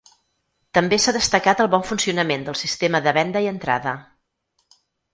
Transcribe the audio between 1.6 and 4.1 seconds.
el bon funcionament del sistema de venda i entrada.